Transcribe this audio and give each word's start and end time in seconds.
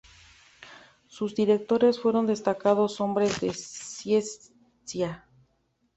Sus 1.05 1.35
directores 1.35 1.99
fueron 1.99 2.25
destacados 2.25 2.99
hombres 3.01 3.39
de 3.39 3.53
ciencia. 3.53 5.27